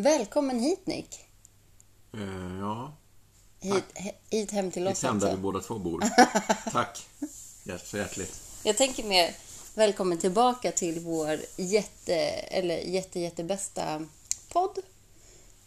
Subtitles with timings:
[0.00, 1.26] Välkommen hit Nick.
[2.12, 2.92] Eh, ja,
[3.60, 6.04] Hit, he, hit hem till oss hem där vi båda två bor.
[6.72, 7.06] Tack.
[7.84, 8.40] Så hjärtligt.
[8.62, 9.34] Jag tänker mer
[9.74, 14.06] välkommen tillbaka till vår jätte, eller jätte, jättebästa
[14.48, 14.78] podd.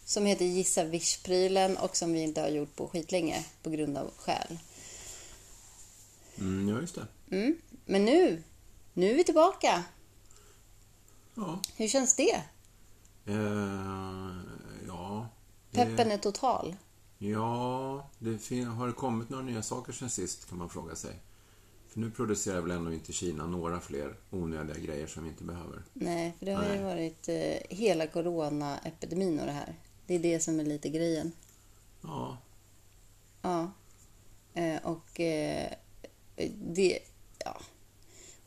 [0.04, 4.10] Som heter Gissa Vish-prylen och som vi inte har gjort på skitlänge på grund av
[4.16, 4.58] skäl.
[6.38, 7.36] Mm, ja, just det.
[7.36, 7.56] Mm.
[7.86, 8.42] Men nu,
[8.92, 9.84] nu är vi tillbaka.
[11.34, 11.60] Ja.
[11.76, 12.42] Hur känns det?
[13.26, 14.36] Eh,
[14.86, 15.28] ja.
[15.70, 16.76] det- Peppen är total.
[17.18, 21.14] Ja, det har det kommit några nya saker sen sist kan man fråga sig.
[21.88, 25.82] För nu producerar väl ändå inte Kina några fler onödiga grejer som vi inte behöver.
[25.92, 26.82] Nej, för det har ju Nej.
[26.84, 29.74] varit eh, hela coronaepidemin och det här.
[30.06, 31.32] Det är det som är lite grejen.
[32.00, 32.36] Ja,
[33.42, 33.70] Ja.
[34.54, 35.72] Eh, och eh,
[36.58, 36.98] det...
[37.44, 37.60] Ja.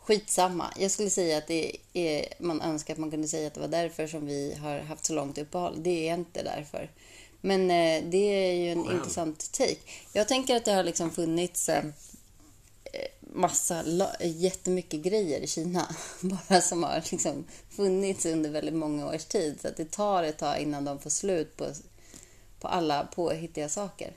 [0.05, 0.73] Skitsamma.
[0.79, 3.67] Jag skulle säga att det är, man önskar att man kunde säga att det var
[3.67, 5.83] därför som vi har haft så långt uppehåll.
[5.83, 6.91] Det är inte därför.
[7.41, 8.97] Men eh, det är ju en Själv.
[8.97, 9.77] intressant take.
[10.13, 11.83] Jag tänker att det har liksom funnits eh,
[13.19, 13.83] massa,
[14.21, 15.95] jättemycket grejer i Kina.
[16.21, 19.57] Bara som har liksom funnits under väldigt många års tid.
[19.61, 21.67] Så att det tar ett tag innan de får slut på,
[22.59, 24.13] på alla påhittiga saker.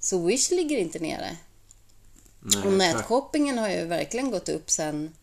[0.00, 1.36] Så Wish ligger inte nere.
[2.54, 5.14] Nej, Och nätshoppingen har ju verkligen gått upp sen,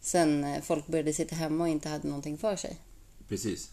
[0.00, 2.80] sen eh, folk började sitta hemma och inte hade någonting för sig.
[3.28, 3.70] Precis.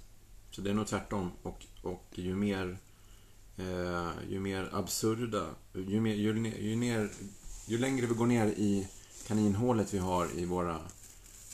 [0.52, 1.32] Så det är nog tvärtom.
[1.44, 2.78] Och, och ju mer
[3.58, 7.10] eh, ju mer absurda, ju, mer, ju, ju, ner,
[7.66, 8.88] ju längre vi går ner i
[9.28, 10.76] kaninhålet vi har i våra,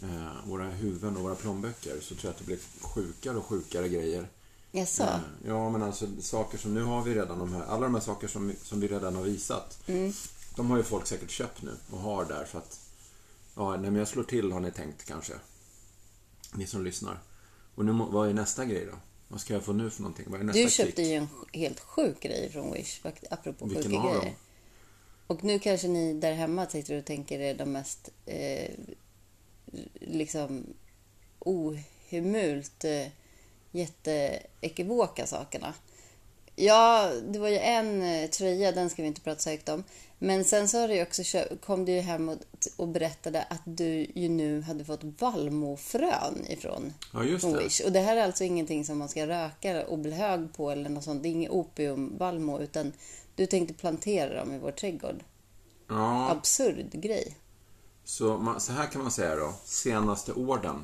[0.03, 3.89] eh, våra huvuden och våra plånböcker så tror jag att det blir sjukare och sjukare
[3.89, 4.27] grejer.
[4.71, 5.03] Jaså?
[5.03, 8.01] Eh, Ja, men alltså saker som nu har vi redan de här, alla de här
[8.01, 9.79] saker som, som vi redan har visat.
[9.87, 10.13] Mm.
[10.55, 12.79] De har ju folk säkert köpt nu och har där för att,
[13.55, 15.33] ja, nej men jag slår till har ni tänkt kanske.
[16.55, 17.19] Ni som lyssnar.
[17.75, 18.97] Och nu, vad är nästa grej då?
[19.27, 20.25] Vad ska jag få nu för någonting?
[20.29, 20.73] Vad är nästa Du klick?
[20.73, 24.35] köpte ju en helt sjuk grej från Wish, apropå Vilken sjuka grejer.
[25.27, 28.71] Och nu kanske ni där hemma sitter och tänker är de mest eh,
[29.93, 30.65] liksom
[31.39, 33.07] ohemult eh,
[33.71, 35.73] jätteekivoka sakerna.
[36.55, 39.83] Ja, det var ju en eh, tröja, den ska vi inte prata så högt om.
[40.19, 41.23] Men sen så har du också
[41.65, 42.37] kom du ju hem och,
[42.77, 47.63] och berättade att du ju nu hade fått vallmofrön ifrån Ja, just det.
[47.63, 47.81] Wish.
[47.85, 50.89] Och det här är alltså ingenting som man ska röka och bli hög på eller
[50.89, 51.23] något sånt.
[51.23, 52.93] Det är inget opiumvallmo utan
[53.35, 55.23] du tänkte plantera dem i vår trädgård.
[55.87, 57.35] Ja, Absurd grej.
[58.03, 59.53] så, man, så här kan man säga då.
[59.65, 60.83] Senaste orden.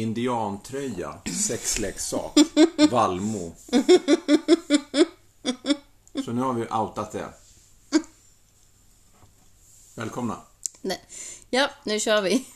[0.00, 1.14] Indiantröja,
[1.48, 2.32] sexleksak,
[2.90, 3.52] Valmo.
[6.24, 7.28] Så nu har vi outat det.
[9.96, 10.36] Välkomna.
[10.80, 11.00] Nej.
[11.50, 12.46] Ja, nu kör vi.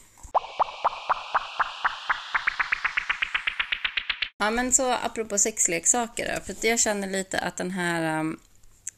[4.38, 8.40] Ja, men så apropå sexleksaker då, för jag känner lite att den här, um,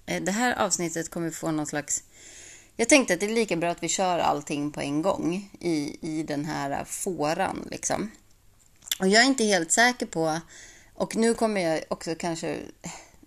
[0.06, 2.02] eh, det här avsnittet kommer få någon slags...
[2.76, 5.98] Jag tänkte att det är lika bra att vi kör allting på en gång i,
[6.00, 8.10] i den här uh, fåran liksom.
[9.00, 10.40] Och jag är inte helt säker på,
[10.94, 12.58] och nu kommer jag också kanske...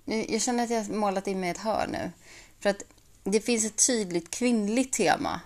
[0.06, 2.12] nu- Jag känner att jag har målat in mig ett hörn nu.
[2.60, 2.84] För att
[3.24, 5.42] det finns ett tydligt kvinnligt tema.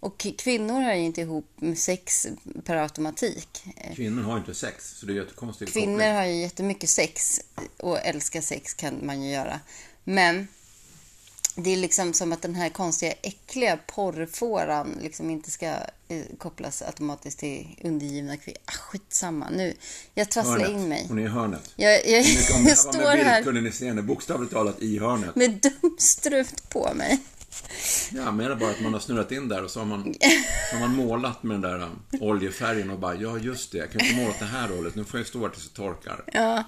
[0.00, 2.26] Och kvinnor hör ju inte ihop med sex
[2.64, 3.64] per automatik.
[3.94, 5.72] Kvinnor har inte sex, så det är jättekonstigt.
[5.72, 7.40] Kvinnor har ju jättemycket sex
[7.76, 9.60] och älskar sex kan man ju göra.
[10.04, 10.48] Men
[11.56, 15.66] det är liksom som att den här konstiga äckliga porrfåran liksom inte ska
[16.08, 18.58] eh, kopplas automatiskt till undergivna kvinnor.
[18.64, 19.74] Ah, skitsamma nu.
[20.14, 20.70] Jag trasslar Hörnet.
[20.70, 21.04] in mig.
[21.08, 21.70] Hon är i hörnet.
[21.76, 23.88] Jag, jag, Mycket om det jag här var står med bild här kunde ni se
[23.88, 25.36] henne bokstavligt talat i hörnet.
[25.36, 25.50] med
[25.80, 27.18] dumstrut på mig.
[28.12, 30.14] Jag menar bara att man har snurrat in där och så har man,
[30.70, 33.92] så har man målat med den där um, oljefärgen och bara, ja just det, jag
[33.92, 36.24] kan inte måla åt det här hållet, nu får jag stå här tills det torkar.
[36.32, 36.64] Ja.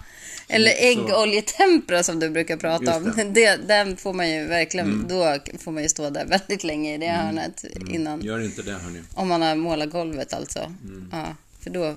[0.49, 3.05] Eller äggoljetempera som du brukar prata om.
[3.05, 3.23] det.
[3.23, 3.33] Mm.
[3.43, 6.99] Det, den får man ju verkligen, då får man ju stå där väldigt länge i
[6.99, 8.21] det hörnet innan.
[8.21, 9.03] Gör inte det hörni.
[9.15, 10.59] Om man har målat golvet alltså.
[10.59, 11.09] Mm.
[11.13, 11.97] Ja, för då,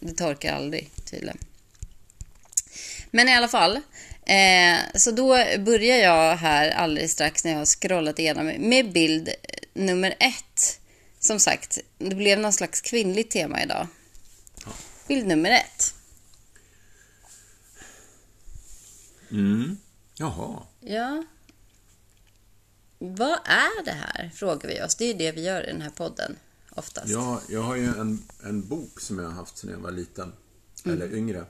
[0.00, 1.38] det torkar aldrig tydligen.
[3.10, 3.80] Men i alla fall.
[4.26, 5.26] Eh, så då
[5.58, 9.28] börjar jag här alldeles strax när jag har scrollat igenom med bild
[9.74, 10.80] nummer ett.
[11.18, 13.86] Som sagt, det blev någon slags kvinnligt tema idag.
[15.08, 15.94] Bild nummer ett.
[19.30, 19.76] Mm.
[20.14, 20.62] Jaha.
[20.80, 21.24] Ja.
[22.98, 24.30] Vad är det här?
[24.34, 24.94] Frågar vi oss.
[24.94, 26.36] Det är det vi gör i den här podden
[26.70, 27.08] oftast.
[27.08, 30.32] Jag, jag har ju en, en bok som jag har haft sedan jag var liten.
[30.84, 31.44] Eller yngre.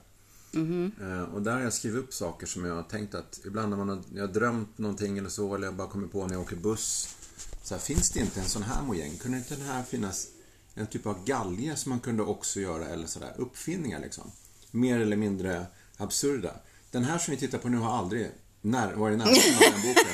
[1.01, 3.77] Eh, och där har jag skrivit upp saker som jag har tänkt att ibland när
[3.77, 6.41] man har, jag har drömt någonting eller så, eller jag bara kommer på när jag
[6.41, 7.15] åker buss.
[7.63, 9.17] Så här, finns det inte en sån här mojäng?
[9.17, 10.27] Kunde inte den här finnas
[10.73, 14.31] en typ av galge som man kunde också göra, eller sådär, uppfinningar liksom.
[14.71, 15.65] mer eller mindre
[15.97, 16.51] absurda.
[16.91, 20.13] Den här som vi tittar på nu har aldrig när, varit av den boken.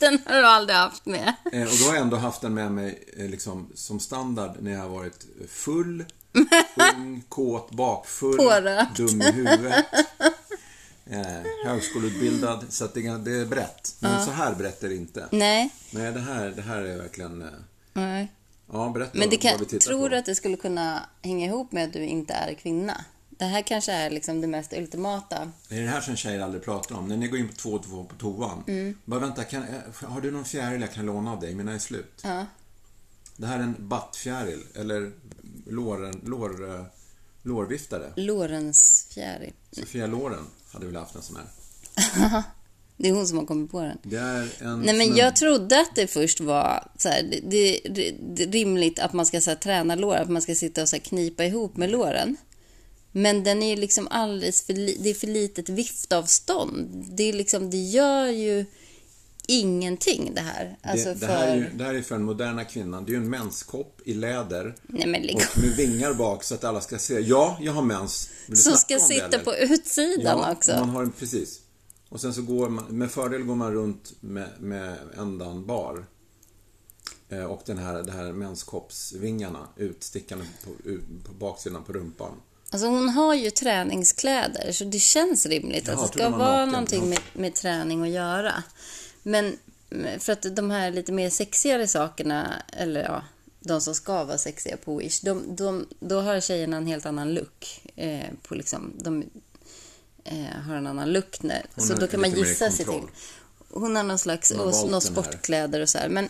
[0.00, 1.34] Den har du aldrig haft med.
[1.52, 4.72] Eh, och då har jag ändå haft den med mig eh, liksom, som standard när
[4.72, 6.04] jag har varit full,
[6.96, 8.96] ung, kåt, bakfull, Pårökt.
[8.96, 9.84] dum i huvudet.
[11.06, 13.96] Eh, högskoleutbildad, så att det, är- det är brett.
[14.00, 15.28] Men så här brett är det inte.
[15.32, 15.70] Nej.
[15.90, 17.42] Nej, det här, det här är verkligen...
[17.42, 17.48] eh,
[17.92, 18.32] Nej.
[18.72, 20.08] Ja, berätta Men det vad kan, vi tittar tror på.
[20.08, 23.04] du att det skulle kunna hänga ihop med att du inte är kvinna?
[23.30, 25.50] Det här kanske är liksom det mest ultimata.
[25.68, 27.08] Det är det här som tjejer aldrig pratar om.
[27.08, 28.64] När ni går in på två och två på toan.
[28.66, 28.98] Mm.
[29.04, 31.54] Bara vänta, kan, eh, har du någon fjäril jag kan låna av dig?
[31.54, 32.20] Mina är slut.
[32.24, 32.46] Ja.
[33.36, 35.12] Det här är en battfjäril, eller
[35.66, 36.84] låren, lår, eh,
[37.42, 38.12] lårviftare.
[38.16, 39.52] Lorens fjäril.
[39.72, 42.42] Sofia Loren hade väl haft en sån här.
[42.96, 43.98] Det är hon som har kommit på den.
[44.02, 48.14] Det är en Nej, men jag trodde att det först var så här, det, det,
[48.20, 50.96] det, rimligt att man ska så här, träna lår, att man ska sitta och så
[50.96, 52.36] här, knipa ihop med låren.
[53.12, 57.06] Men den är ju liksom alldeles för, det är för litet viftavstånd.
[57.10, 58.66] Det, är liksom, det gör ju
[59.48, 60.76] ingenting det här.
[60.82, 61.26] Alltså det, för...
[61.26, 63.04] det, här är ju, det här är för den moderna kvinnan.
[63.04, 66.80] Det är ju en menskopp i läder Nej och med vingar bak så att alla
[66.80, 67.20] ska se.
[67.20, 68.30] Ja, jag har mens.
[68.54, 69.44] Som ska det, sitta eller?
[69.44, 70.72] på utsidan ja, också.
[70.72, 71.60] Man har en, precis.
[72.08, 76.04] Och sen så går man, med fördel går man runt med, med ändan bar.
[77.28, 82.32] Eh, Och den här, det här menskoppsvingarna utstickande på, ut, på baksidan på rumpan.
[82.70, 86.68] Alltså hon har ju träningskläder så det känns rimligt Jaha, att det ska vara naken.
[86.68, 88.52] någonting med, med träning att göra.
[89.26, 89.58] Men
[89.90, 93.22] mm, för att de här lite mer sexigare sakerna, eller ja,
[93.60, 97.34] de som ska vara sexiga på Wish, de, de, då har tjejerna en helt annan
[97.34, 97.82] look.
[97.96, 99.24] Eh, på liksom, de
[100.24, 101.42] eh, har en annan look.
[101.42, 103.02] När, så då kan man gissa sig till.
[103.70, 105.00] Hon har någon slags, har och här.
[105.00, 106.08] sportkläder och så här.
[106.08, 106.28] Men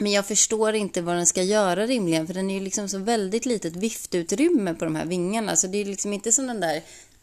[0.00, 2.98] men jag förstår inte vad den ska göra rimligen, för den är ju liksom så
[2.98, 5.56] väldigt litet viftutrymme på de här vingarna.
[5.56, 6.82] Så det är liksom inte som den där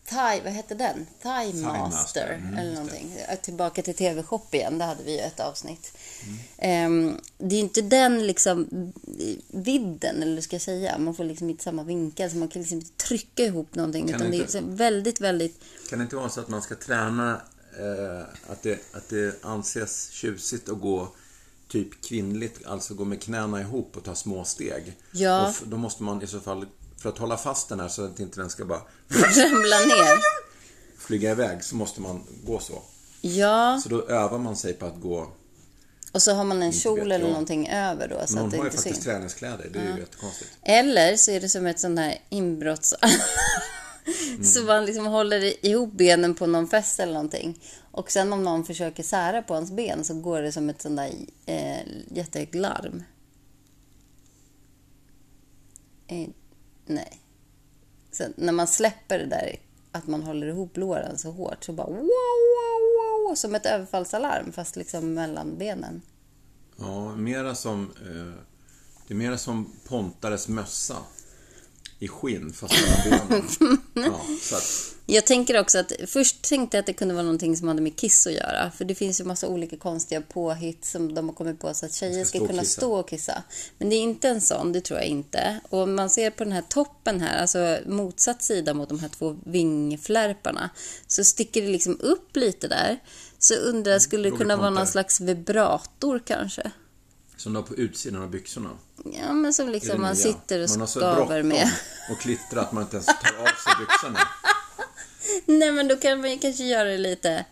[0.09, 1.05] Thai, vad hette den?
[1.21, 3.17] Thai Master, Master mm, eller någonting.
[3.41, 5.97] Tillbaka till TV-shop igen, det hade vi ju ett avsnitt.
[6.23, 6.37] Mm.
[6.57, 8.67] Ehm, det är inte den liksom
[9.47, 10.97] vidden, eller ska jag säga.
[10.97, 14.07] Man får liksom inte samma vinkel, så man kan liksom inte trycka ihop någonting.
[14.07, 15.61] Kan utan det är inte- liksom väldigt, väldigt...
[15.89, 17.41] Kan det inte vara så att man ska träna
[17.79, 21.07] eh, att, det, att det anses tjusigt att gå
[21.67, 24.93] typ kvinnligt, alltså gå med knäna ihop och ta små steg?
[25.11, 25.47] Ja.
[25.61, 26.65] Och då måste man i så fall,
[26.97, 30.19] för att hålla fast den här så att inte den ska bara ramla ner.
[30.97, 32.81] flyga iväg, så måste man gå så.
[33.21, 35.27] Ja, Så då övar man sig på att gå.
[36.11, 37.29] och så har man en kjol vet eller jag.
[37.29, 39.05] någonting över då, så att det har ju inte faktiskt syns.
[39.05, 40.51] träningskläder, det är ju jättekonstigt.
[40.61, 42.93] Eller så är det som ett sånt här inbrotts...
[44.27, 44.43] Mm.
[44.43, 47.59] så man liksom håller ihop benen på någon fest eller någonting.
[47.91, 50.97] Och sen om någon försöker sära på hans ben så går det som ett sånt
[50.97, 51.11] där
[51.45, 53.03] eh, jättehögt larm.
[56.07, 56.27] Eh,
[56.85, 57.21] nej.
[58.11, 59.55] Så när man släpper det där
[59.91, 64.51] att man håller ihop låren så hårt så bara wow, wow, wow, som ett överfallsalarm
[64.51, 66.01] fast liksom mellan benen.
[66.77, 68.41] Ja, mera som, eh,
[69.07, 70.97] det är mera som Pontares mössa.
[71.99, 72.73] I skinn, fast
[73.07, 73.77] mellan benen.
[73.93, 77.57] Ja, så att, Jag tänker också att först tänkte jag att det kunde vara någonting
[77.57, 78.71] som hade med kiss att göra.
[78.71, 81.93] För det finns ju massa olika konstiga påhitt som de har kommit på så att
[81.93, 82.81] tjejer Ska ska, kunna kissa.
[82.81, 83.43] stå och kissa.
[83.77, 85.59] Men det är inte en sån, det tror jag inte.
[85.69, 89.09] Och om man ser på den här toppen här, alltså motsatt sida mot de här
[89.09, 90.69] två vingflärparna,
[91.07, 92.99] så sticker det liksom upp lite där.
[93.39, 96.71] Så undrar jag, skulle det kunna vara någon slags vibrator kanske?
[97.37, 98.69] Som du har på utsidan av byxorna.
[99.13, 100.23] Ja, men som liksom man nya.
[100.23, 101.71] sitter och Man har så skaver med.
[102.11, 104.19] och klittrar att man inte ens tar av sig byxorna.
[105.45, 107.45] Nej, men då kan man ju kanske göra det lite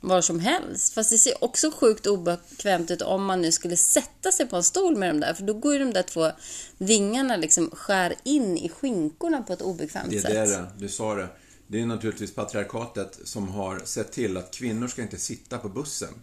[0.00, 0.94] var som helst.
[0.94, 4.62] Fast det ser också sjukt obekvämt ut om man nu skulle sätta sig på en
[4.62, 5.34] stol med de där.
[5.34, 6.30] För då går ju de där två
[6.78, 10.48] vingarna liksom skär in i skinkorna på ett obekvämt Det är sätt.
[10.48, 11.28] det du sa det.
[11.66, 16.14] Det är naturligtvis patriarkatet som har sett till att kvinnor ska inte sitta på bussen.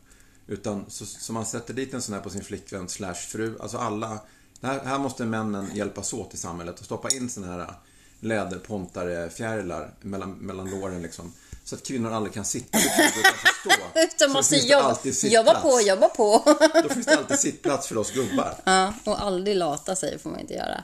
[0.47, 3.57] Utan så, så man sätter dit en sån här på sin flickvän slash fru.
[3.59, 4.19] Alltså alla.
[4.61, 7.73] Här, här måste männen hjälpas åt i samhället och stoppa in såna här
[8.19, 11.33] läderpontare fjärilar mellan, mellan låren liksom.
[11.63, 14.07] Så att kvinnor aldrig kan sitta utan får stå.
[14.27, 16.43] Så måste jobba, jobba på, jobba på.
[16.83, 18.55] Då finns det alltid sittplats för oss gubbar.
[18.63, 20.83] ja, och aldrig lata sig får man inte göra.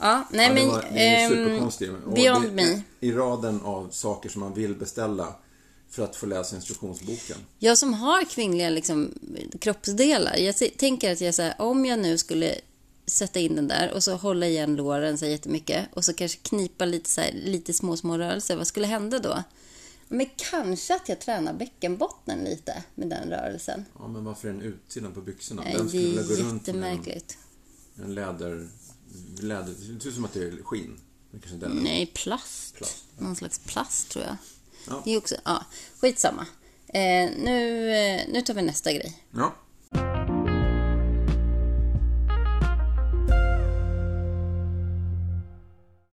[0.00, 0.68] Ja, nej Ja, det men...
[0.68, 1.92] var, det är ehm, superkonstigt.
[2.14, 2.82] Beyond det- me.
[3.00, 5.34] I raden av saker som man vill beställa
[5.90, 7.36] för att få läsa instruktionsboken.
[7.58, 9.14] Jag som har kvinnliga liksom,
[9.60, 10.36] kroppsdelar.
[10.36, 12.54] Jag tänker att jag så här, om jag nu skulle
[13.06, 16.84] sätta in den där och så hålla igen låren så jättemycket och så kanske knipa
[16.84, 18.56] lite, så här, lite små, små rörelser.
[18.56, 19.42] Vad skulle hända då?
[20.08, 23.84] Men kanske att jag tränar bäckenbottnen lite med den rörelsen.
[23.98, 25.62] Ja, men varför är den utsidan på byxorna?
[25.62, 27.38] Nej, Vem skulle det är gå runt med en, jättemärkligt.
[28.02, 28.68] en läder...
[29.40, 29.74] läder...
[29.94, 31.00] Det ser ut som att det är skinn.
[31.30, 31.68] Det är.
[31.68, 32.74] Nej, plast.
[32.74, 34.36] Plast, Någon slags plast tror jag.
[34.86, 35.02] Ja.
[35.04, 35.64] Det är också, ja,
[36.00, 36.46] skitsamma.
[36.88, 39.24] Eh, nu, eh, nu tar vi nästa grej.
[39.30, 39.54] Ja.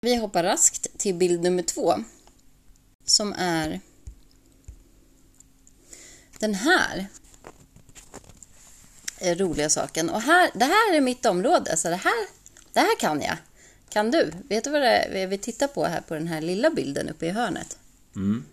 [0.02, 1.94] Vi hoppar raskt till bild nummer två.
[3.06, 3.80] Som är
[6.40, 7.08] den här
[9.20, 10.10] är roliga saken.
[10.10, 12.28] Och här, det här är mitt område, så det här,
[12.74, 13.38] det här kan jag.
[13.90, 14.32] Kan du?
[14.50, 17.26] Vet du vad det är vi tittar på här på den här lilla bilden uppe
[17.26, 17.78] i hörnet?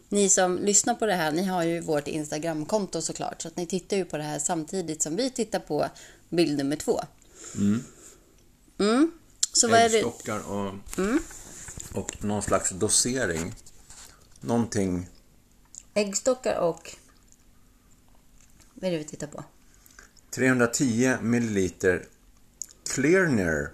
[0.08, 3.66] Ni som lyssnar på det här, ni har ju vårt Instagramkonto såklart, så att ni
[3.66, 5.88] tittar ju på det här samtidigt som vi tittar på
[6.28, 7.00] bild nummer två.
[8.78, 9.12] Mm.
[9.52, 10.04] Så vad är det?
[10.04, 10.28] Och,
[11.94, 13.54] och någon slags dosering.
[14.40, 15.08] Någonting...
[15.94, 16.96] Äggstockar och...
[18.74, 19.44] Vad är det vi tittar på?
[20.30, 22.06] 310 milliliter
[22.94, 23.72] Clearner.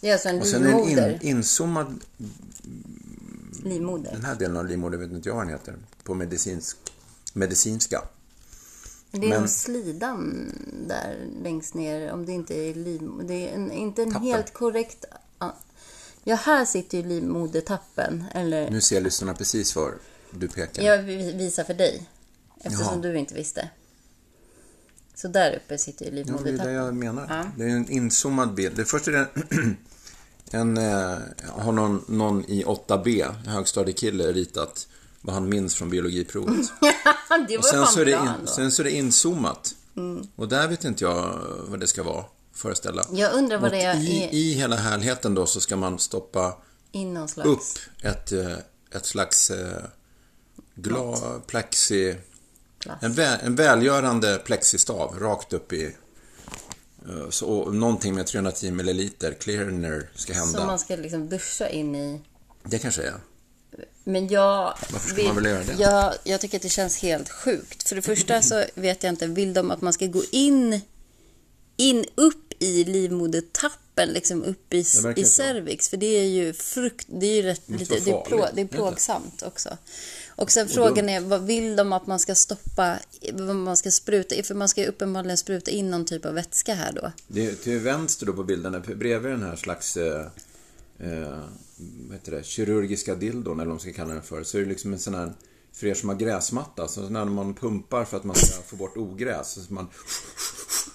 [0.00, 1.18] Det är alltså en Och sen en livmoder.
[1.22, 2.04] in, inzoomad...
[3.64, 4.12] livmoder.
[4.12, 5.74] Den här delen av livmodern vet inte jag vad den heter.
[6.04, 6.76] På medicinsk,
[7.32, 8.02] medicinska.
[9.10, 10.52] Det är men- slidan
[10.88, 13.28] där längst ner, om det inte är livmoder.
[13.28, 14.26] Det är en, inte en Tappen.
[14.28, 15.04] helt korrekt...
[16.24, 18.24] Ja, här sitter ju livmodertappen.
[18.34, 19.94] Eller, Nu ser lyssnarna precis var
[20.30, 20.82] du pekar.
[20.82, 22.08] jag vi- visar för dig.
[22.64, 22.96] Eftersom Jaha.
[23.12, 23.68] du inte visste.
[25.14, 26.66] Så där uppe sitter ju Ja, det är livmodertappen.
[26.66, 27.26] det jag menar.
[27.28, 27.46] Ja.
[27.56, 28.76] Det är en inzoomad bild.
[28.76, 29.14] Det första är
[29.50, 29.76] en,
[30.54, 31.18] en eh,
[31.56, 34.86] har någon, någon i 8B, en högstadiekille, ritat
[35.20, 36.56] vad han minns från biologiprovet.
[37.48, 39.74] det Och var sen fan så, är det in, sen så är det inzoomat.
[40.36, 43.04] Och där vet inte jag vad det ska vara, föreställa.
[43.12, 46.56] Jag undrar vad Och det är i, i, hela härligheten då så ska man stoppa
[46.92, 47.48] i någon slags...
[47.48, 47.62] upp
[48.02, 48.56] ett, eh,
[48.90, 49.82] ett slags eh,
[50.74, 51.16] gla,
[51.46, 52.16] plexi...
[52.78, 53.02] Plast.
[53.02, 55.96] En, vä, en välgörande plexistav rakt upp i...
[57.08, 60.58] eh, Så, någonting med 310 milliliter cleaner ska hända.
[60.58, 62.20] Som man ska liksom duscha in i.
[62.64, 63.14] Det kanske är.
[64.04, 64.74] Men jag...
[64.90, 65.74] Varför ska man vilja göra det?
[65.78, 67.88] Jag, jag tycker att det känns helt sjukt.
[67.88, 70.80] För det första så vet jag inte, vill de att man ska gå in,
[71.76, 75.24] in upp i livmodertappen, liksom upp i, i så.
[75.24, 75.88] cervix?
[75.88, 78.66] För det är ju frukt, det är ju rätt, lite, det är, plå, det är
[78.66, 79.78] plågsamt också.
[80.36, 82.98] Och sen då- frågan är, vad vill de att man ska stoppa,
[83.32, 84.42] vad man ska spruta?
[84.42, 87.12] För man ska ju uppenbarligen spruta in någon typ av vätska här då.
[87.28, 90.26] Det är till vänster då på bilden, bredvid den här slags eh,
[90.98, 91.38] eh,
[92.06, 94.68] vad heter det, kirurgiska dildon, eller vad man ska kalla den för, så är det
[94.68, 95.32] liksom en sån här,
[95.72, 98.96] för er som har gräsmatta, så när man pumpar för att man ska få bort
[98.96, 99.88] ogräs, så man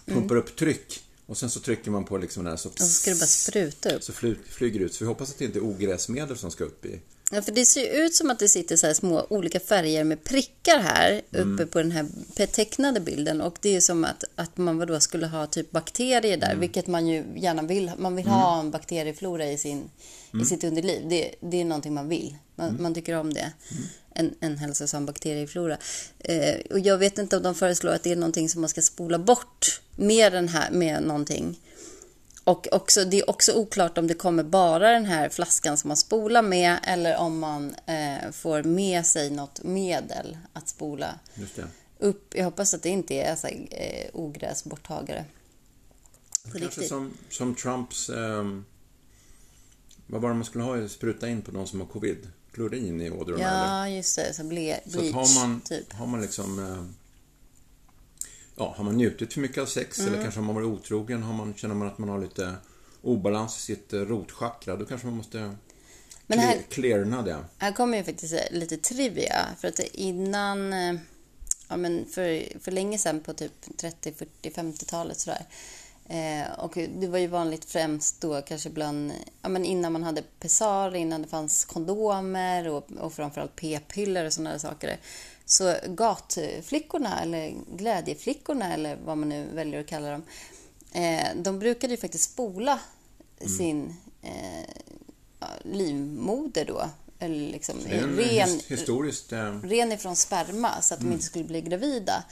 [0.06, 1.04] pumpar upp tryck.
[1.26, 3.26] Och sen så trycker man på liksom den här så, Och så ska det bara
[3.26, 4.04] spruta upp.
[4.04, 4.94] så fly, flyger det ut.
[4.94, 7.00] Så vi hoppas att det inte är ogräsmedel som ska upp i.
[7.32, 10.80] Ja, för det ser ut som att det sitter så små olika färger med prickar
[10.80, 12.08] här uppe på den här
[12.46, 13.42] tecknade bilden.
[13.42, 17.08] Och det är som att, att man då skulle ha typ bakterier där, vilket man
[17.08, 17.92] ju gärna vill.
[17.98, 19.90] Man vill ha en bakterieflora i, sin,
[20.42, 21.10] i sitt underliv.
[21.10, 22.36] Det, det är någonting man vill.
[22.56, 23.52] Man, man tycker om det.
[24.14, 25.78] En, en hälsosam bakterieflora.
[26.20, 28.82] Eh, och jag vet inte om de föreslår att det är någonting som man ska
[28.82, 31.60] spola bort med den här, med någonting.
[32.48, 35.98] Och också, det är också oklart om det kommer bara den här flaskan som man
[35.98, 41.20] spolar med eller om man eh, får med sig något medel att spola
[42.00, 42.34] upp.
[42.36, 45.26] Jag hoppas att det inte är så här, eh, ogräsborttagare.
[46.44, 46.88] Kanske riktigt.
[46.88, 48.10] som, som Trumps...
[48.10, 48.66] ehm,
[50.08, 50.88] vad var det man skulle ha?
[50.88, 52.28] Spruta in på de som har covid?
[52.52, 53.90] Klorin i ådrorna eller?
[53.90, 54.34] Ja, just det.
[54.34, 55.94] Så ble, Så bleach, har man, typ.
[55.94, 56.60] har man liksom...
[56.60, 57.07] eh,
[58.60, 60.14] Ja, har man njutit för mycket av sex Mm.
[60.14, 62.56] eller kanske har man varit otrogen, har man, känner man att man har lite
[63.02, 65.56] obalans i sitt eh, rotchakra, då kanske man måste
[66.28, 67.38] Men här, clear, clearna det.
[67.58, 69.46] Här kommer ju faktiskt eh, lite trivia.
[69.60, 70.94] För att innan, eh,
[71.68, 75.46] ja men för, för länge sedan på typ 30, 40, 50-talet sådär.
[76.10, 79.12] Eh, och det var ju vanligt främst då kanske bland,
[79.42, 84.34] ja men innan man hade pessar, innan det fanns kondomer och, och framförallt p-piller och
[84.34, 85.00] sådana saker.
[85.50, 90.24] Så gatflickorna eller glädjeflickorna eller vad man nu väljer att kalla dem.
[90.94, 92.80] Eh, de brukade ju faktiskt spola
[93.58, 94.70] sin eh,
[95.64, 96.90] livmoder då.
[97.20, 99.34] Liksom ren, his, historiskt...
[99.34, 102.24] Eh, ren ifrån sperma så att de inte skulle bli gravida.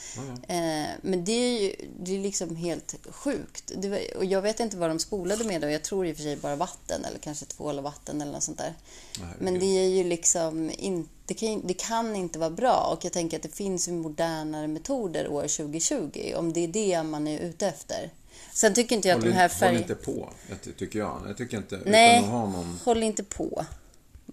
[0.48, 3.72] Eh, men det är ju det är liksom helt sjukt.
[3.76, 5.70] Var, och jag vet inte vad de spolade med då.
[5.70, 8.44] Jag tror i och för sig bara vatten eller kanske tvål och vatten eller något
[8.44, 8.74] sånt där.
[9.20, 9.42] herregud.
[9.42, 13.14] Men det är ju liksom inte, det kan, det kan inte vara bra och jag
[13.14, 17.68] tänker att det finns modernare metoder år 2020 om det är det man är ute
[17.68, 18.12] efter.
[18.54, 19.80] Sen tycker inte jag att håll, de här in- håll färgerna...
[19.80, 20.30] inte på,
[20.78, 21.22] tycker jag.
[21.28, 22.80] Jag tycker inte, Nej, att någon...
[22.86, 23.66] håll inte på.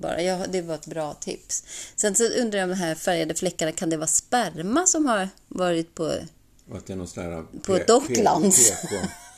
[0.03, 0.23] Bara.
[0.23, 1.65] Jag, det var ett bra tips.
[1.97, 5.29] Sen så undrar jag om de här färgade fläckarna, kan det vara sperma som har
[5.49, 6.13] varit på
[6.77, 7.45] att det är någon sån där...
[7.63, 8.73] På Docklands.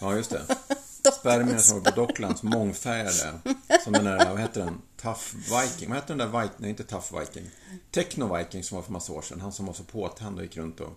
[0.01, 0.43] Ja, just det.
[1.21, 3.41] spermierna som var på Docklands mångfärgade.
[3.85, 4.81] Som den där, vad heter den?
[5.03, 5.89] Tough Viking.
[5.89, 6.57] Vad heter den där Viking?
[6.59, 7.51] Nej, inte Tough Viking.
[7.91, 9.41] Techno Viking som var för massa år sedan.
[9.41, 10.93] Han som var så påtänd och gick runt och...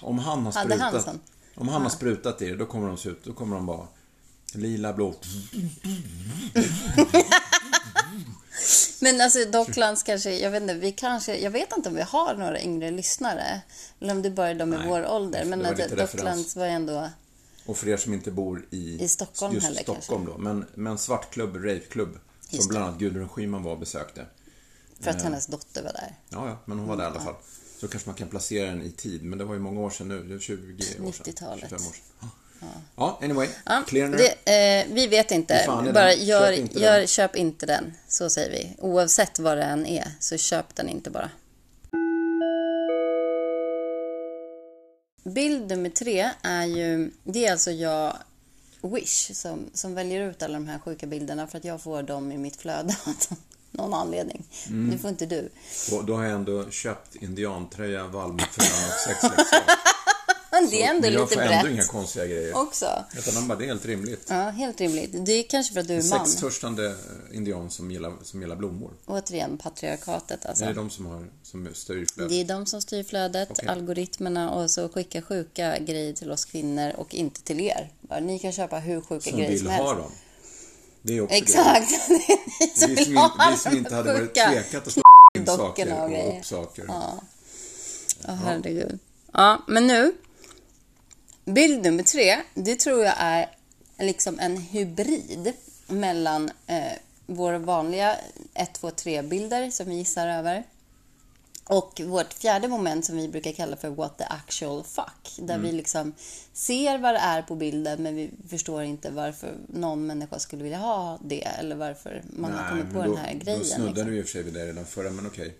[0.00, 1.04] Om han har han sprutat...
[1.04, 1.20] sån?
[1.54, 3.86] Om han har sprutat i det, då kommer de se ut, då kommer de vara
[4.52, 5.14] lila, blå.
[9.00, 12.34] Men alltså Docklands kanske, jag vet inte, vi kanske, jag vet inte om vi har
[12.34, 13.60] några yngre lyssnare.
[14.00, 15.44] Eller om det bara är de i Nej, vår ålder.
[15.44, 16.12] Men det var att lite referens.
[16.12, 17.10] Docklands var ändå...
[17.66, 20.38] Och för er som inte bor i, I Stockholm just heller, Stockholm då.
[20.38, 22.18] Men, men svartklubb, raveklubb.
[22.40, 24.26] Som Just bland annat Gudrun Schyman var och besökte.
[25.00, 26.16] För att hennes dotter var där.
[26.28, 27.34] Ja, ja, men hon var där i alla fall.
[27.80, 29.24] Så kanske man kan placera den i tid.
[29.24, 30.22] Men det var ju många år sedan nu.
[30.22, 31.06] Det är 20 år sedan.
[31.06, 31.60] 90-talet.
[31.60, 32.30] 25 år sedan.
[32.96, 33.48] Ja, anyway.
[33.64, 35.64] Ja, det, eh, vi vet inte.
[35.94, 37.06] Bara gör, Köp inte gör, den.
[37.06, 37.92] köp inte den.
[38.08, 38.74] Så säger vi.
[38.78, 41.30] Oavsett vad det än är, så köp den inte bara.
[45.24, 48.16] Bild nummer tre är ju, det är alltså jag,
[48.82, 52.32] Wish, som, som väljer ut alla de här sjuka bilderna för att jag får dem
[52.32, 53.14] i mitt flöde av
[53.70, 54.44] någon anledning.
[54.68, 54.90] Mm.
[54.90, 55.50] Det får inte du.
[55.92, 59.62] Och då har jag ändå köpt indiantröja, valmuefrön och sexleksak.
[60.60, 62.56] Men det är ändå Men jag lite får ändå inga brett konstiga grejer.
[62.56, 63.04] också.
[63.18, 64.26] Utan de bara, det är helt rimligt.
[64.28, 65.26] Ja, helt rimligt.
[65.26, 66.26] Det är kanske för att du är man.
[66.26, 66.94] Sextörstande
[67.32, 68.90] indian som gillar, som gillar blommor.
[69.06, 70.64] Återigen patriarkatet alltså.
[70.64, 72.30] Det är de som, har, som styr flödet.
[72.30, 73.68] Det är de som styr flödet, Okej.
[73.68, 77.92] algoritmerna och så skickar sjuka grejer till oss kvinnor och inte till er.
[78.20, 80.02] Ni kan köpa hur sjuka Som grejer vill som ha helst.
[80.02, 80.12] dem.
[81.02, 81.90] Det är också Exakt!
[82.08, 84.96] Det är ni som vill som, ha inte, vi som inte hade varit tvekat att
[85.34, 86.84] in dockorna saker och och upp saker.
[86.88, 88.98] Ja, herregud.
[89.32, 90.14] Ja, men nu.
[91.54, 93.50] Bild nummer tre, det tror jag är
[93.98, 95.52] liksom en hybrid
[95.86, 96.92] mellan eh,
[97.26, 98.16] våra vanliga
[98.54, 100.64] 1, 2, 3-bilder som vi gissar över
[101.64, 105.36] och vårt fjärde moment som vi brukar kalla för what the actual fuck.
[105.38, 105.66] Där Mm.
[105.66, 106.14] vi liksom
[106.52, 110.78] ser vad det är på bilden men vi förstår inte varför någon människa skulle vilja
[110.78, 113.58] ha det eller varför man har kommit på men den här grejen.
[113.60, 114.10] Då snuddade liksom.
[114.10, 115.54] vi i och för sig vid det redan förra, men okej.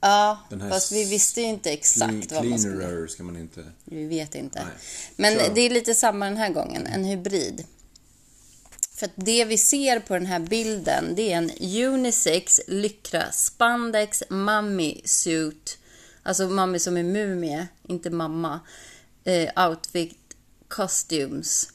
[0.00, 3.08] Ja, Den här fast vi visste ju inte exakt Clean- vad man skulle...
[3.08, 3.64] Ska man inte...
[3.84, 4.64] Vi vet inte.
[4.64, 4.72] Nej.
[5.16, 5.54] Men Kör.
[5.54, 7.64] det är lite samma den här gången, en hybrid.
[8.94, 11.50] För att det vi ser på den här bilden, det är en
[11.94, 15.78] unisex lycra spandex mummy suit.
[16.22, 18.60] Alltså mummy som är mumie, inte mamma.
[19.24, 20.18] Eh, outfit
[20.68, 21.68] costumes.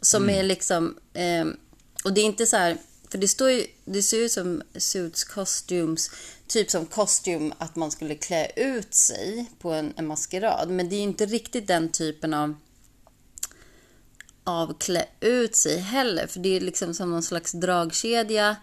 [0.00, 0.96] Som är liksom...
[1.12, 1.44] Eh,
[2.04, 2.78] och det är inte så här...
[3.16, 3.66] För det står ju...
[3.84, 6.10] Det ser ut som suits costumes.
[6.46, 10.70] Typ som kostym att man skulle klä ut sig på en, en maskerad.
[10.70, 12.54] Men det är ju inte riktigt den typen av
[14.44, 16.26] av klä ut sig heller.
[16.26, 18.56] För det är liksom som någon slags dragkedja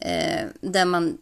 [0.00, 1.18] eh, där man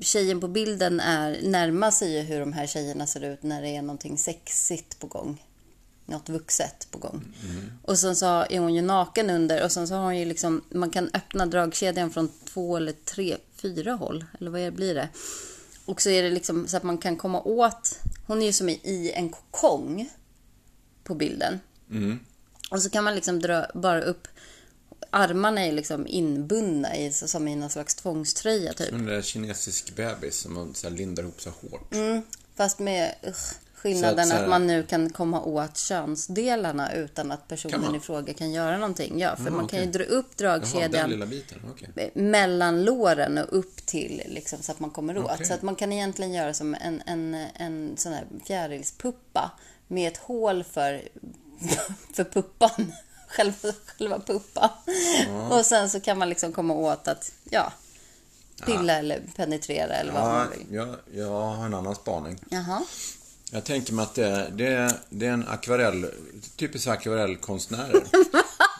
[0.00, 3.68] tjejen på bilden är närmar sig ju hur de här tjejerna ser ut när det
[3.68, 5.42] är någonting sexigt på gång.
[6.06, 7.24] Något vuxet på gång.
[7.82, 10.64] Och sen så är hon ju naken under och sen så har hon ju liksom,
[10.70, 14.24] man kan öppna dragkedjan från två eller tre, fyra håll.
[14.40, 15.08] Eller vad blir det?
[15.86, 18.68] Och så är det liksom så att man kan komma åt, hon är ju som
[18.68, 20.10] i- en kokong
[21.04, 21.60] på bilden.
[22.70, 24.28] Och så kan man liksom dra bara upp,
[25.10, 28.88] armarna är liksom inbundna i, som i någon slags tvångströja typ.
[28.88, 31.94] Som en kinesisk bebis som man så lindar ihop så hårt.
[31.94, 32.22] Mm,
[32.56, 37.32] fast med usch, skillnaden Så att, så att, man nu kan komma åt könsdelarna utan
[37.32, 39.18] att personen i fråga kan göra någonting.
[39.20, 41.58] Ja, för Ah, man kan ju dra upp Jaha, dragkedjan lilla biten.
[41.70, 42.10] Okej.
[42.14, 45.30] mellan låren och upp till liksom, så att man kommer åt.
[45.34, 45.46] Okej.
[45.46, 49.50] Så att man kan egentligen göra som en, en, en sån här fjärilspuppa
[49.88, 51.02] med ett hål för,
[52.14, 52.70] för puppan.
[53.28, 54.70] Själva, själva puppan.
[55.50, 57.72] Och sen så kan man liksom komma åt att, ja,
[58.66, 60.66] pilla eller penetrera eller vad man vill.
[60.74, 62.38] jag, jag har en annan spaning.
[62.48, 62.82] Jaha.
[63.54, 66.06] Jag tänker mig att det, det, det är en akvarell,
[66.56, 67.96] typiskt akvarellkonstnärer.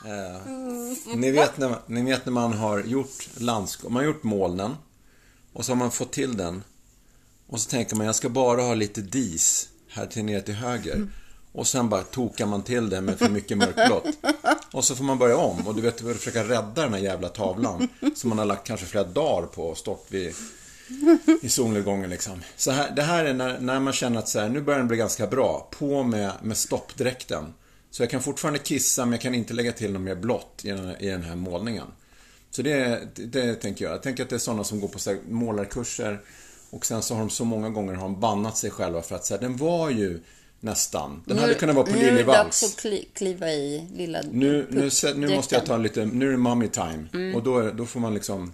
[0.05, 4.77] eh, ni, vet när, ni vet när man har gjort landskap, man har gjort molnen
[5.53, 6.63] och så har man fått till den.
[7.47, 11.09] Och så tänker man, jag ska bara ha lite dis här till ner till höger.
[11.53, 14.07] Och sen bara tokar man till det med för mycket mörkblått.
[14.73, 17.89] Och så får man börja om och du vet, försöka rädda den här jävla tavlan.
[18.15, 20.35] Som man har lagt kanske flera dagar på och stått vid
[21.43, 22.43] i solnedgången liksom.
[22.57, 24.89] Så här, det här är när, när man känner att så här, nu börjar den
[24.89, 25.69] bli ganska bra.
[25.79, 27.55] På med, med stoppdräkten.
[27.91, 30.71] Så jag kan fortfarande kissa men jag kan inte lägga till något mer blått i
[30.71, 31.87] här- i den här målningen.
[32.51, 33.95] Så det, det, det tänker jag.
[33.95, 36.21] Jag tänker att det är sådana som går på så här, målarkurser
[36.71, 39.25] och sen så har de så många gånger har de bannat sig själva för att
[39.25, 40.21] säga den var ju
[40.61, 41.23] nästan.
[41.27, 44.67] Den hade kunnat vara på nu är det dags att kli, kliva i lilla Nu,
[44.71, 47.09] nu, nu måste jag ta lite, nu är det mommy time.
[47.15, 47.35] Mm.
[47.35, 48.53] Och då, då får man liksom,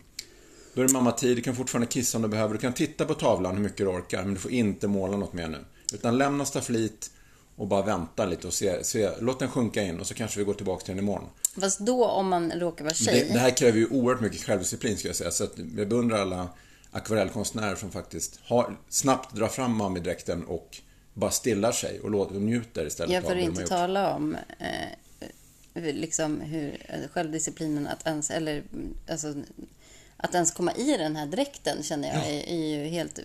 [0.80, 2.54] då är det mammatid, du kan fortfarande kissa om du behöver.
[2.54, 5.32] Du kan titta på tavlan hur mycket du orkar, men du får inte måla något
[5.32, 5.58] mer nu.
[5.92, 7.10] Utan lämna stafflit
[7.56, 10.44] och bara väntar lite och se, se, låt den sjunka in och så kanske vi
[10.44, 11.28] går tillbaka till den imorgon.
[11.60, 13.24] Fast då om man råkar vara tjej.
[13.28, 15.30] Det, det här kräver ju oerhört mycket självdisciplin ska jag säga.
[15.30, 16.48] Så att jag beundrar alla
[16.90, 20.78] akvarellkonstnär som faktiskt har, snabbt drar fram mamidräkten och
[21.14, 23.60] bara stillar sig och, låter, och njuter istället Jag av får det de har inte
[23.60, 23.70] gjort.
[23.70, 28.62] tala om eh, liksom hur eh, självdisciplinen att ens, eller
[29.08, 29.34] alltså,
[30.22, 33.18] att ens komma i den här dräkten känner jag är, är ju helt...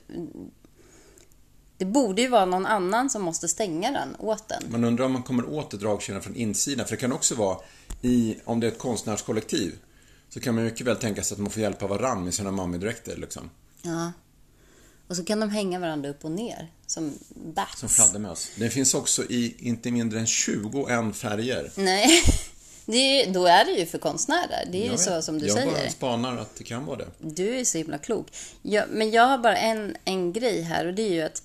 [1.77, 4.63] Det borde ju vara någon annan som måste stänga den åt den.
[4.69, 6.85] Man undrar om man kommer åt dragkedjan från insidan.
[6.85, 7.57] För det kan också vara
[8.01, 9.75] i, om det är ett konstnärskollektiv,
[10.29, 13.17] så kan man mycket väl tänka sig att man får hjälpa varann med sina mammidräkter
[13.17, 13.49] liksom.
[13.81, 14.11] Ja.
[15.07, 17.13] Och så kan de hänga varandra upp och ner som
[17.55, 17.79] bats.
[17.79, 18.51] Som fladdermöss.
[18.55, 21.71] Det finns också i inte mindre än 21 färger.
[21.75, 22.23] Nej,
[22.85, 24.65] det är, då är det ju för konstnärer.
[24.71, 25.71] Det är ju Jag så som du jag säger.
[25.71, 27.07] bara spanar att det kan vara det.
[27.19, 28.27] Du är så himla klok.
[28.61, 31.43] Jag, men jag har bara en, en grej här och det är ju att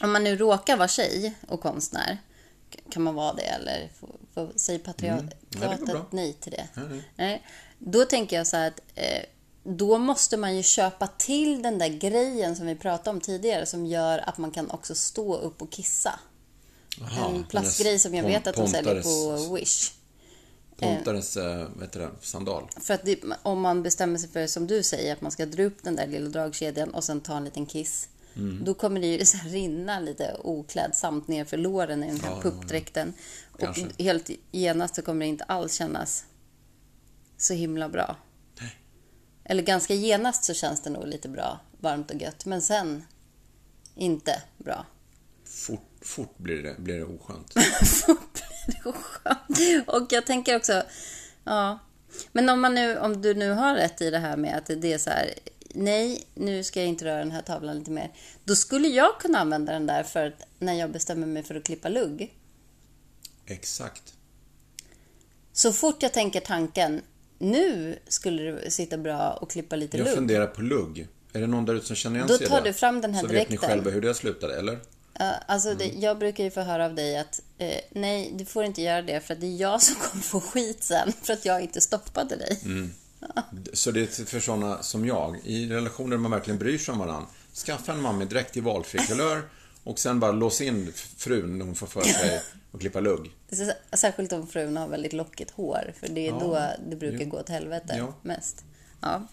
[0.00, 2.18] om man nu råkar vara tjej och konstnär,
[2.90, 3.90] kan man vara det eller
[4.56, 6.06] säger patriarkatet bra.
[6.10, 6.68] nej till det?
[6.74, 7.02] Nej, nej.
[7.16, 7.42] Nej.
[7.78, 9.22] Då tänker jag så här att eh,
[9.64, 13.86] då måste man ju köpa till den där grejen som vi pratade om tidigare som
[13.86, 16.20] gör att man kan också stå upp och kissa.
[17.00, 19.92] Jaha, en plastgrej som jag vet att de säljer på Wish.
[20.78, 22.68] Pontares, eh, det, sandal.
[22.80, 25.62] För att det, om man bestämmer sig för, som du säger, att man ska dra
[25.62, 28.08] upp den där lilla dragkedjan och sen ta en liten kiss.
[28.36, 28.64] Mm.
[28.64, 32.28] Då kommer det ju så här rinna lite oklädsamt ner för låren i den här
[32.28, 32.50] Ja, ja, ja.
[32.50, 33.12] puppdräkten.
[33.52, 36.24] Och helt genast så kommer det inte alls kännas
[37.36, 38.16] så himla bra.
[38.60, 38.76] Nej.
[39.44, 42.44] Eller ganska genast så känns det nog lite bra, varmt och gött.
[42.46, 43.04] Men sen
[43.94, 44.86] inte bra.
[45.44, 47.54] Fort, fort blir det, blir det oskönt.
[47.54, 48.57] Det
[48.92, 49.88] skönt.
[49.88, 50.82] Och jag tänker också,
[51.44, 51.78] ja.
[52.32, 54.92] Men om, man nu, om du nu har rätt i det här med att det
[54.92, 55.34] är så här,
[55.74, 58.12] nej, nu ska jag inte röra den här tavlan lite mer.
[58.44, 61.64] Då skulle jag kunna använda den där för att när jag bestämmer mig för att
[61.64, 62.34] klippa lugg.
[63.46, 64.14] Exakt.
[65.52, 67.02] Så fort jag tänker tanken,
[67.38, 70.14] nu skulle det sitta bra och klippa lite Jag lugg.
[70.14, 71.08] funderar på lugg.
[71.32, 72.68] Är det någon där ute som känner igen Då sig i tar det?
[72.68, 73.68] du fram den här Så vet ni dräkten.
[73.70, 74.78] själva hur det slutade, eller?
[75.46, 76.00] Alltså det, Mm.
[76.00, 79.20] jag brukar ju få höra av dig att eh, nej, du får inte göra det
[79.20, 82.36] för att det är jag som kommer få skit sen för att jag inte stoppade
[82.36, 82.60] dig.
[82.64, 82.90] Mm.
[83.72, 86.98] Så det är för sådana som jag, i relationer där man verkligen bryr sig om
[86.98, 87.28] varandra.
[87.54, 89.42] Skaffa en mammidräkt i valfri kulör
[89.84, 92.40] och sen bara lås in frun när hon får för sig
[92.72, 93.30] att klippa lugg.
[93.92, 97.30] Särskilt om frun har väldigt lockigt hår, för det är Ja, då det brukar jo.
[97.30, 98.14] gå åt helvete Ja.
[98.22, 98.64] mest.
[99.00, 99.28] Ja.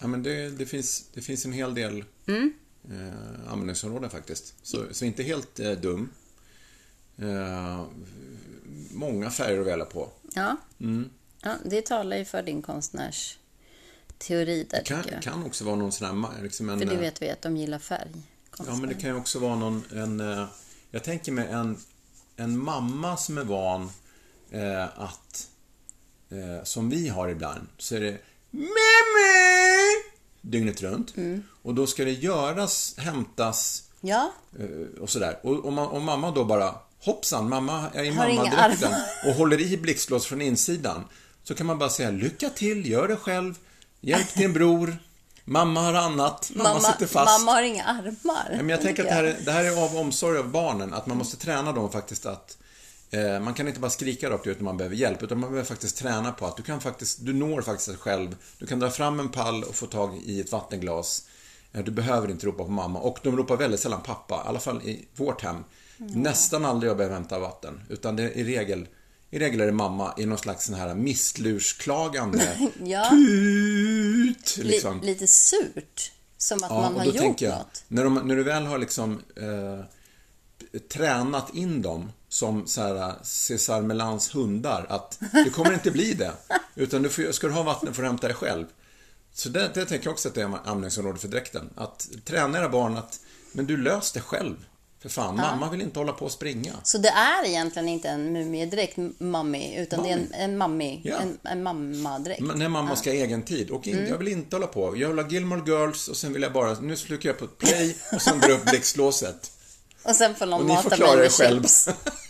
[0.00, 2.52] Ja, men det, det, finns, det finns en hel del Mm.
[2.90, 4.54] Eh, användningsområden faktiskt.
[4.62, 6.10] Så, så inte helt eh, dum.
[7.18, 7.84] Eh,
[8.90, 10.08] många färger att välja på.
[10.34, 10.56] Ja.
[10.80, 11.10] Mm.
[11.42, 15.22] ja, det talar ju för din konstnärsteori där, Det kan, jag.
[15.22, 16.42] kan också vara någon sån här...
[16.42, 18.10] Liksom en, För det eh, vet vi att de gillar färg.
[18.66, 20.46] Ja, men det kan ju också vara någon, en, eh,
[20.90, 21.76] jag tänker mig en,
[22.36, 23.90] en mamma som är van
[24.50, 25.50] eh, att,
[26.30, 28.18] eh, som vi har ibland, så är det
[28.50, 30.02] Mimmi!
[30.40, 31.16] Dygnet runt.
[31.16, 31.42] Mm.
[31.66, 35.38] Och då ska det göras, hämtas Ja, eh, och sådär.
[35.42, 38.94] Och, och, och mamma då bara, hoppsan, mamma är i mammadräkten
[39.26, 41.04] och håller i blixtlås från insidan.
[41.44, 43.54] Så kan man bara säga, lycka till, gör det själv,
[44.00, 44.98] hjälp din bror,
[45.44, 47.40] mamma har annat, mamma, mamma, sitter fast.
[47.40, 48.56] mamma har inga armar.
[48.56, 51.06] Men jag tänker att det här, är, det här är av omsorg av barnen, att
[51.06, 52.58] man måste träna dem faktiskt att
[53.10, 55.68] eh, man kan inte bara skrika rakt ut när man behöver hjälp, utan man behöver
[55.68, 58.36] faktiskt träna på att du kan faktiskt, du når faktiskt själv.
[58.58, 61.22] Du kan dra fram en pall och få tag i ett vattenglas.
[61.76, 62.98] Eh, Du behöver inte ropa på mamma.
[63.00, 65.64] Och de ropar väldigt sällan pappa, i alla fall i vårt hem.
[65.98, 68.88] Nästan aldrig jag behöver hämta vatten, utan det är i regel
[69.30, 73.10] i regel är det mamma i någon slags sån här misslursklagande Ja.
[73.10, 75.00] tut, Li, liksom.
[75.00, 76.12] lite surt.
[76.38, 77.84] Som att Ja, man har gjort jag, något.
[77.88, 79.84] När, de, när du väl har liksom eh,
[80.88, 86.32] tränat in dem som så här, Cesar Melans hundar, att det kommer inte bli det.
[86.74, 88.66] Utan du får, ska du ha vatten får du hämta det själv.
[89.38, 91.70] Så det, det tänker jag också att det är användningsområde för dräkten.
[91.74, 93.20] Att träna era barn att,
[93.52, 94.56] men du lös det själv.
[95.02, 96.72] För fan, mamma vill inte hålla på och springa.
[96.82, 100.34] Så det är egentligen inte en mumiedräkt, mammi, utan det är en, Mammi.
[100.44, 101.16] en mammi, Ja.
[101.16, 102.40] en, en mammadräkt.
[102.40, 103.70] Men När mamma ska ha egen tid.
[103.70, 103.98] Och Mm.
[104.04, 104.96] in, jag vill inte hålla på.
[104.96, 107.96] Jag vill ha Gilmore Girls och sen vill jag bara, nu trycker jag på play
[108.12, 109.50] och sen drar upp blixtlåset.
[110.02, 111.62] Och sen får någon Och mata mig med själv.
[111.62, 111.88] chips.